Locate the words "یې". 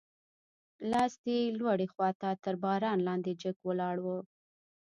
1.41-1.53